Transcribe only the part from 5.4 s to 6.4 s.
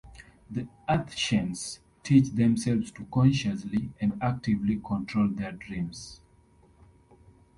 dreams.